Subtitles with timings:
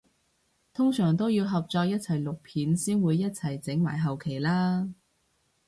[0.73, 4.89] 通常都要合作一齊錄片先會一齊整埋後期啦？